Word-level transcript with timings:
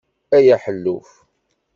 Ay 0.35 0.47
aḥelluf! 0.55 1.09